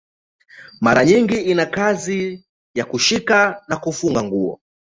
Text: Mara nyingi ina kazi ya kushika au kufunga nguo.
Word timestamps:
Mara 0.81 1.05
nyingi 1.05 1.37
ina 1.41 1.65
kazi 1.65 2.45
ya 2.75 2.85
kushika 2.85 3.67
au 3.69 3.81
kufunga 3.81 4.23
nguo. 4.23 4.59